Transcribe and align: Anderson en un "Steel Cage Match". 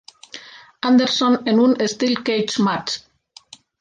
Anderson 0.89 1.37
en 1.45 1.59
un 1.59 1.75
"Steel 1.87 2.23
Cage 2.23 2.53
Match". 2.63 2.99